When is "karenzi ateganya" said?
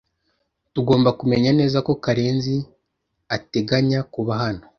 2.03-3.99